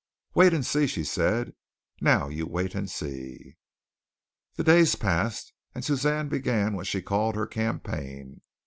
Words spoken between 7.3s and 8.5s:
her campaign.